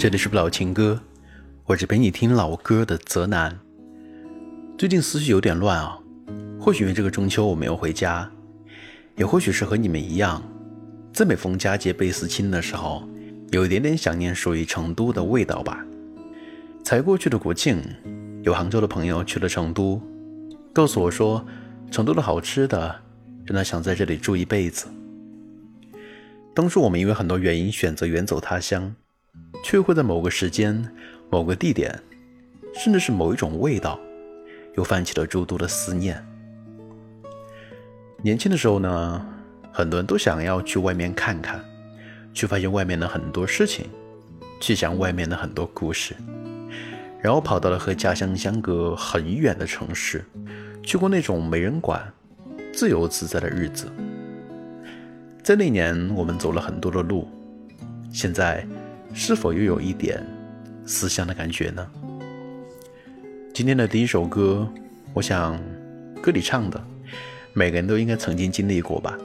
[0.00, 0.98] 这里是不老情歌，
[1.66, 3.54] 我是陪你听老歌的泽南。
[4.78, 5.98] 最近思绪有点乱啊，
[6.58, 8.26] 或许因为这个中秋我没有回家，
[9.16, 10.42] 也或许是和你们一样，
[11.12, 13.06] 在每逢佳节倍思亲的时候。
[13.50, 15.84] 有一点点想念属于成都的味道吧。
[16.82, 17.82] 才过去的国庆，
[18.42, 20.00] 有杭州的朋友去了成都，
[20.72, 21.44] 告诉我说，
[21.90, 22.96] 成都的好吃的
[23.44, 24.86] 让他想在这里住一辈子。
[26.54, 28.94] 当初我们因为很多原因选择远走他乡，
[29.64, 30.82] 却会在某个时间、
[31.30, 31.98] 某个地点，
[32.74, 33.98] 甚至是某一种味道，
[34.76, 36.24] 又泛起了诸多的思念。
[38.22, 39.26] 年轻的时候呢，
[39.72, 41.64] 很多人都想要去外面看看。
[42.32, 43.86] 去发现外面的很多事情，
[44.60, 46.14] 去想外面的很多故事，
[47.20, 50.24] 然后跑到了和家乡相隔很远的城市，
[50.80, 52.00] 去过那种没人管、
[52.72, 53.90] 自由自在的日子。
[55.42, 57.28] 在那年，我们走了很多的路，
[58.12, 58.64] 现在
[59.12, 60.24] 是否又有一点
[60.86, 61.86] 思乡的感觉呢？
[63.52, 64.66] 今天的第一首歌，
[65.12, 65.60] 我想
[66.22, 66.82] 歌里唱的，
[67.52, 69.18] 每个人都应该曾经经历过吧？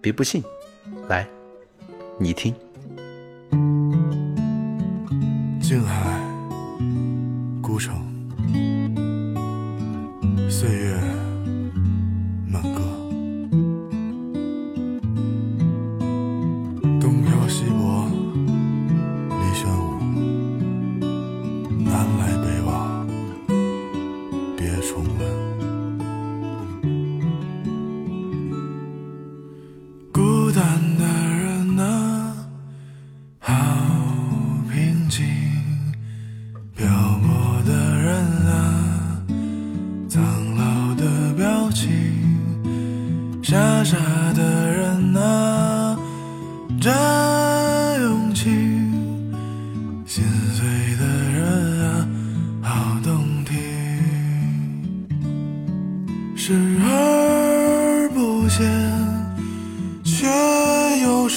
[0.00, 0.42] 别不信，
[1.08, 1.26] 来。
[2.18, 2.54] 你听，
[5.60, 6.20] 静海
[7.62, 8.11] 孤城，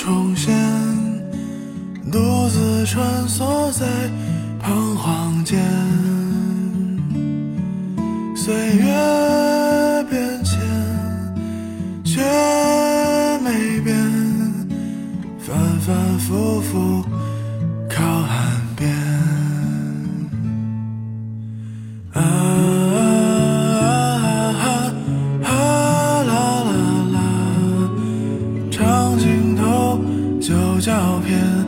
[0.06, 0.54] 重现，
[2.12, 3.55] 独自穿梭
[30.48, 31.65] 旧照片。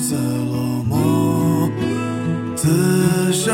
[0.00, 1.68] 自落寞
[2.54, 3.52] 此生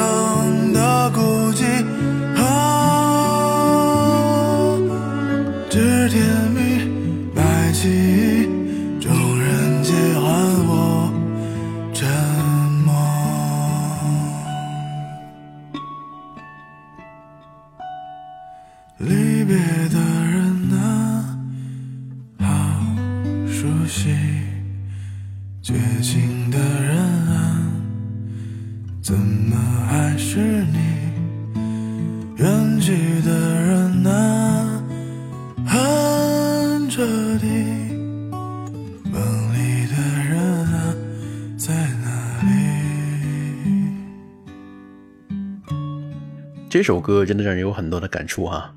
[46.74, 48.74] 这首歌真的让人有很多的感触哈、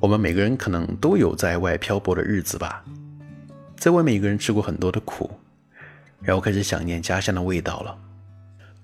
[0.00, 2.84] 我们每个人可能都有在外漂泊的日子吧，
[3.76, 5.30] 在外面一个人吃过很多的苦，
[6.20, 7.96] 然后开始想念家乡的味道了。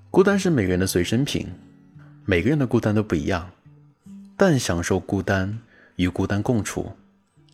[0.09, 1.49] 孤单是每个人的随身品，
[2.27, 3.51] 每个人的孤单都不一样，
[4.37, 5.59] 但享受孤单
[5.97, 6.93] 与孤单共处，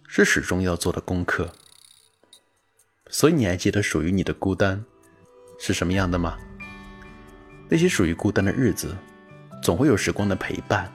[0.06, 1.50] 是始终要做的功课。
[3.08, 4.84] 所以你还记得属于你的孤单
[5.58, 6.36] 是什么样的吗？
[7.70, 8.94] 那些属于孤单的日子，
[9.64, 10.86] 总会有时光的陪伴。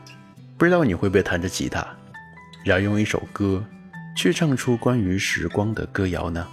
[0.56, 1.84] 不知道你会不会弹着吉他，
[2.64, 3.64] 然后用一首歌
[4.16, 6.46] 去唱出关于时光的歌谣呢？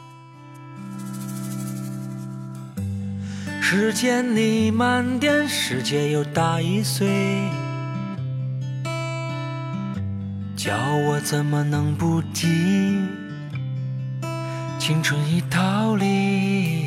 [3.60, 7.06] 时间你慢点，世界又大一岁，
[10.56, 10.74] 叫
[11.06, 12.46] 我怎么能不急？
[14.78, 16.86] 青春已逃离，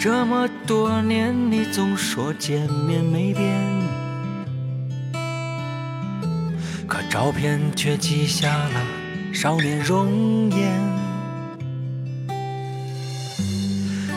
[0.00, 3.81] 这么多年，你总说见面没变，
[7.12, 8.82] 照片却记下了
[9.34, 10.80] 少年容颜。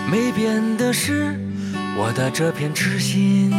[0.09, 1.37] 没变的是
[1.97, 3.51] 我的这片痴心，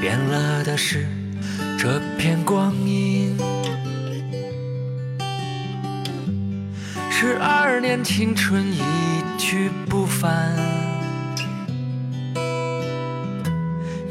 [0.00, 1.06] 变了的是
[1.78, 3.36] 这片光阴。
[7.10, 8.80] 十二年青春一
[9.36, 10.50] 去不返，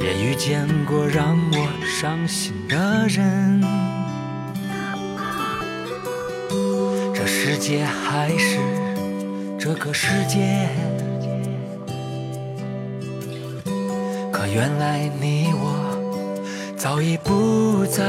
[0.07, 3.61] 也遇见过让我伤心的人。
[7.13, 8.57] 这世界还是
[9.59, 10.69] 这个世界，
[14.31, 18.05] 可原来你我早已不在。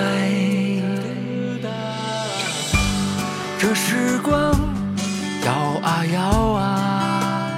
[3.59, 4.55] 这时光
[5.45, 5.53] 摇
[5.83, 6.21] 啊摇
[6.53, 7.51] 啊，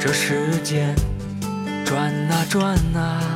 [0.00, 0.94] 这时间
[1.86, 3.35] 转啊转啊。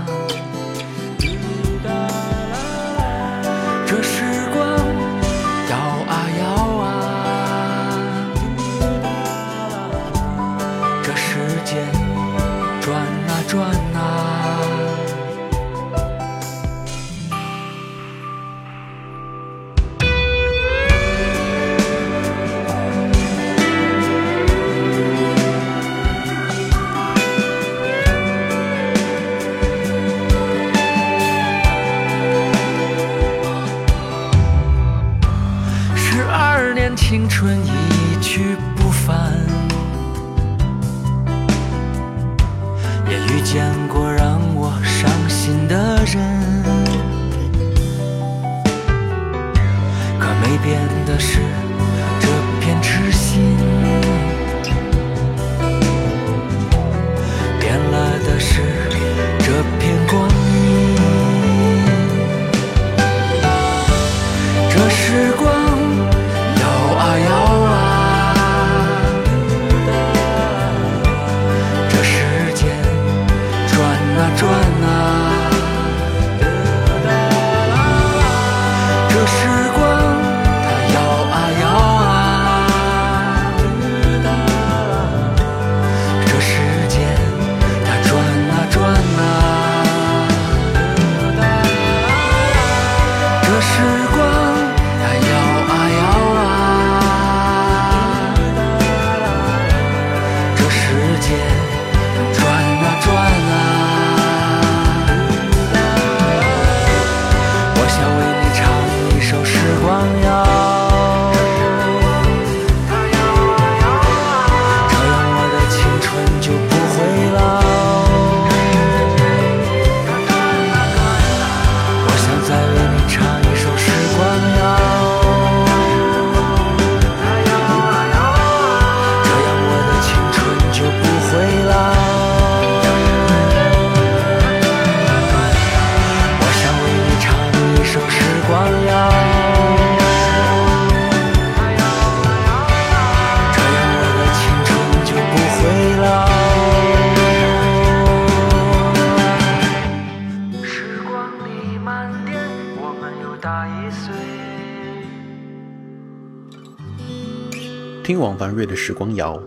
[158.10, 159.38] 听王凡瑞的《时光谣》，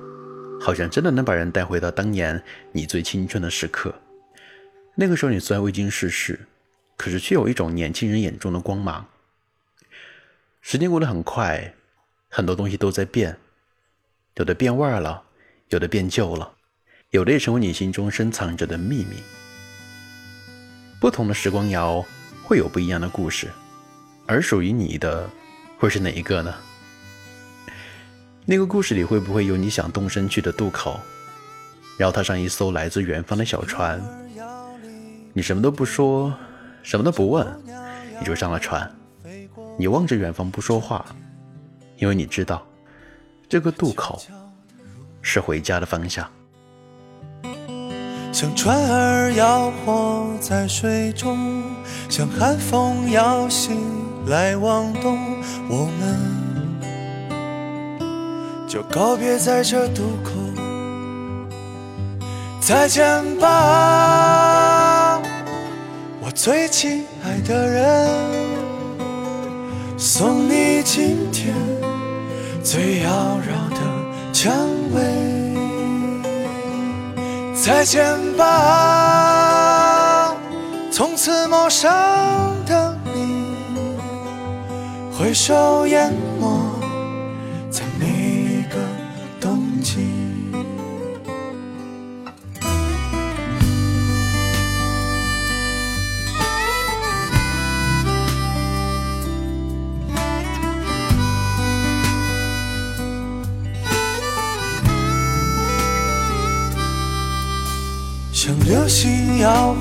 [0.61, 2.41] 好像真的能把人带回到当年
[2.71, 3.93] 你最青春的时刻。
[4.95, 6.39] 那个时候你虽然未经世事，
[6.95, 9.05] 可是却有一种年轻人眼中的光芒。
[10.61, 11.73] 时间过得很快，
[12.29, 13.35] 很多东西都在变，
[14.35, 15.23] 有的变味儿了，
[15.67, 16.53] 有的变旧了，
[17.09, 19.17] 有的也成为你心中深藏着的秘密。
[21.01, 22.01] 不同的时光谣
[22.45, 23.49] 会有不一样的故事，
[24.25, 25.29] 而属于你的
[25.77, 26.55] 会是哪一个呢？
[28.45, 30.99] 那个故事里会不会有你想动身去的渡口，
[31.97, 34.01] 然后踏上一艘来自远方的小船？
[35.31, 36.33] 你什么都不说，
[36.81, 37.47] 什么都不问，
[38.19, 38.89] 你就上了船。
[39.77, 41.05] 你望着远方不说话，
[41.97, 42.67] 因为你知道，
[43.47, 44.21] 这个渡口
[45.21, 46.29] 是回家的方向。
[48.33, 51.63] 像船儿摇晃在水中，
[52.09, 53.79] 像寒风摇醒
[54.27, 55.17] 来往东，
[55.69, 56.19] 我们
[58.73, 60.31] 就告别在这渡口，
[62.59, 63.05] 再见
[63.37, 65.21] 吧，
[66.19, 68.09] 我最亲爱的人，
[69.95, 71.53] 送你今天
[72.63, 73.11] 最妖
[73.41, 73.79] 娆的
[74.33, 74.51] 蔷
[74.95, 75.03] 薇。
[77.53, 78.03] 再见
[78.35, 80.33] 吧，
[80.91, 81.91] 从此陌生
[82.65, 83.53] 的你，
[85.15, 86.11] 挥手淹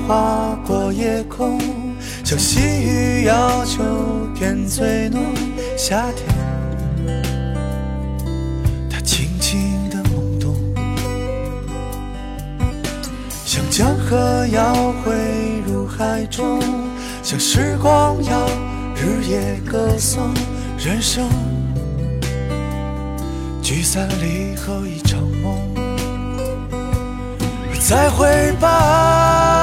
[0.07, 1.59] 划过夜空，
[2.23, 3.81] 像细雨要秋
[4.35, 5.21] 天最浓。
[5.77, 7.23] 夏天，
[8.89, 10.55] 它轻轻的懵懂，
[13.45, 14.73] 像江河要
[15.03, 15.13] 汇
[15.65, 16.59] 入海中，
[17.21, 18.47] 像时光要
[18.95, 20.33] 日夜歌颂
[20.77, 21.27] 人生，
[23.61, 25.57] 聚散离合一场梦。
[27.85, 29.62] 再会吧，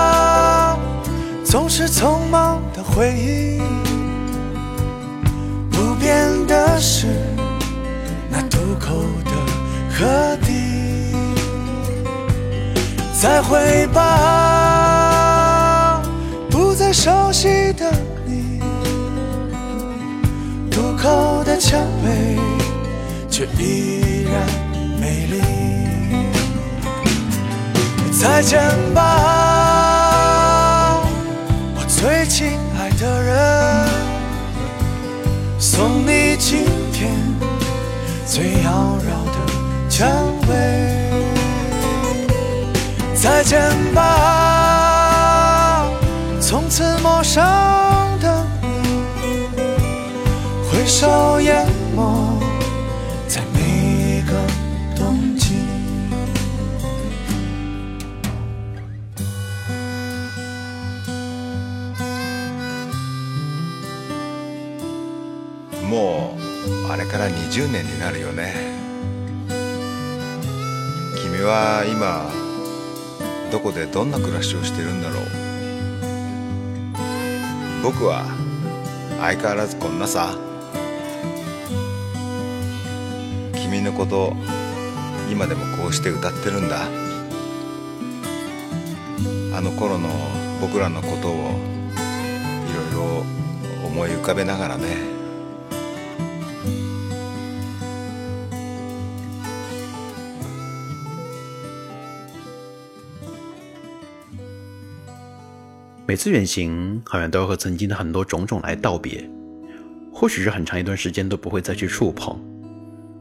[1.51, 3.61] 总是匆忙的回忆。
[5.69, 7.09] 不变的是
[8.31, 9.33] 那渡口的
[9.93, 11.13] 河堤。
[13.21, 14.01] 再会吧，
[16.49, 17.93] 不再熟悉的
[18.25, 18.61] 你。
[20.71, 22.39] 渡口的蔷薇
[23.29, 24.47] 却依然
[25.01, 25.43] 美丽。
[28.13, 28.63] 再见
[28.95, 29.50] 吧，
[32.01, 33.37] 最亲爱的人，
[35.59, 36.65] 送你今
[36.95, 37.13] 天
[38.27, 39.37] 最妖娆的
[39.91, 40.09] 蔷
[40.49, 40.55] 薇。
[43.15, 43.61] 再见
[43.95, 45.85] 吧，
[46.41, 47.45] 从此陌生
[48.19, 49.47] 的你，
[50.73, 52.30] 挥手淹没
[65.91, 66.39] も
[66.87, 68.55] うあれから20年になるよね。
[71.21, 72.31] 君は今
[73.51, 75.25] どこでどんな暮らしをしてるんだろう。
[77.83, 78.25] 僕は
[79.19, 80.39] 相変わらずこんなさ。
[83.55, 84.33] 君のこと
[85.29, 86.83] 今でもこうして歌ってるんだ。
[89.57, 90.09] あの頃の
[90.61, 95.20] 僕らのことをいろいろ思い浮かべながらね。
[106.11, 109.31] 每次远行，好像都要和曾经的很多种种来道别，
[110.13, 112.37] 或许是很长一段时间都不会再去触碰，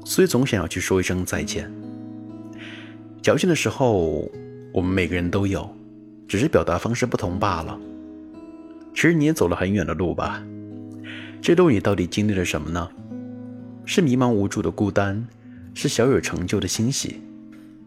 [0.03, 1.71] 所以总想要去说一声再见。
[3.21, 4.27] 矫情的时候，
[4.73, 5.71] 我们每个人都有，
[6.27, 7.79] 只是表达方式不同罢了。
[8.95, 10.43] 其实你也走了很远的路吧？
[11.43, 12.89] 这路你到底经历了什么呢？
[13.85, 15.27] 是迷茫无助的孤单，
[15.75, 17.21] 是小有成就的欣喜，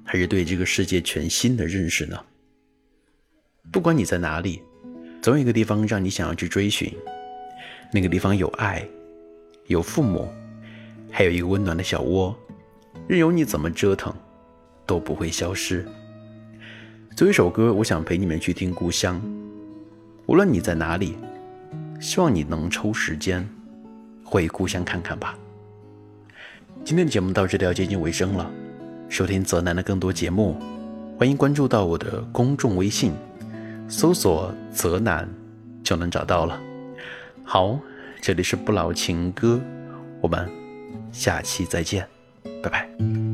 [0.05, 2.17] 还是对这个世界全新的认识呢？
[3.73, 4.63] 不管你在哪里。
[5.23, 6.93] 总有一个地方让你想要去追寻
[7.93, 8.85] 那个地方有爱
[9.69, 10.29] 有父母
[11.13, 12.37] 还有一个温暖的小窝
[13.07, 14.13] 任由你怎么折腾
[14.85, 15.87] 都不会消失。
[17.17, 19.21] 作为一首歌我想陪你们去听故乡。
[20.27, 21.17] 无论你在哪里
[22.01, 23.49] 希望你能抽时间
[24.25, 25.39] 回故乡看看吧。
[26.85, 28.51] 今天的节目到这里要接近尾声了
[29.09, 30.57] 收听泽南的更多节目
[31.17, 33.13] 欢迎关注到我的公众微信
[33.93, 35.29] 搜索泽南
[35.85, 36.59] 就能找到了。
[37.45, 37.79] 好
[38.23, 39.61] 这里是不老情歌
[40.23, 40.49] 我们
[41.13, 42.09] 下期再见
[42.63, 43.32] 拜拜。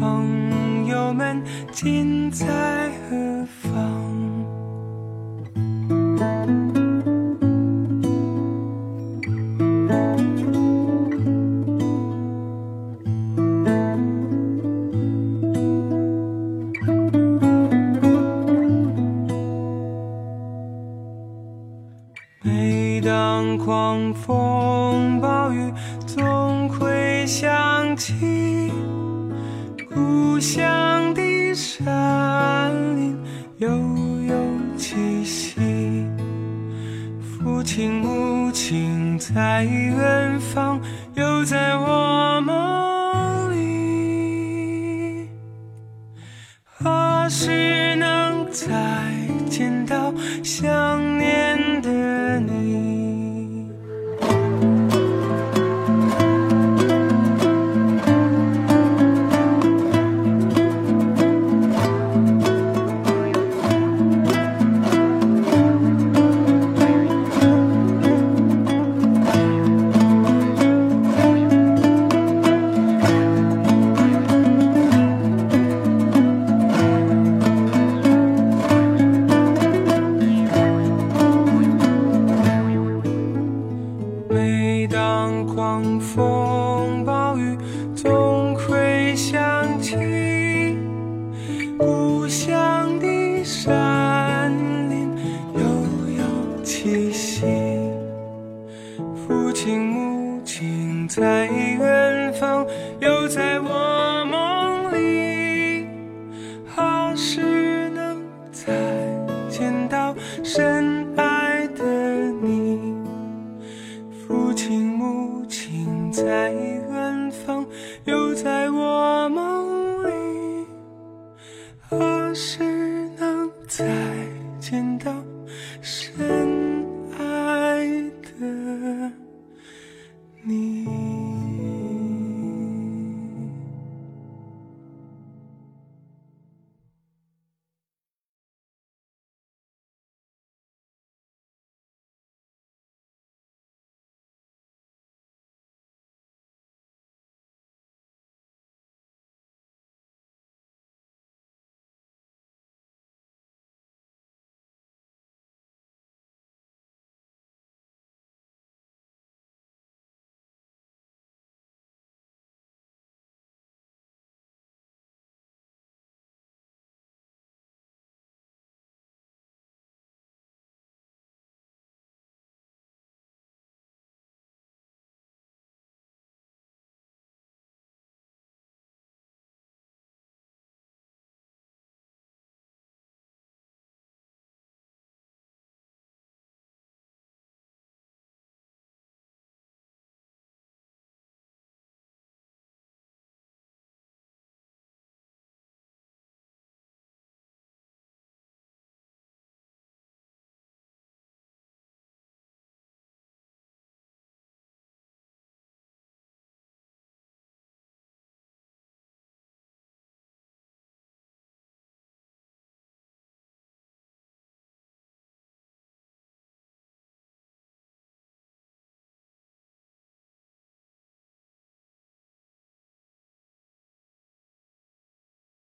[0.00, 2.46] 朋友们精彩
[3.10, 3.29] 和
[37.60, 40.80] 母亲母亲在远方
[41.14, 45.28] 又在我梦里。
[46.64, 48.66] 何时能再
[49.50, 50.10] 见到
[50.42, 51.09] 相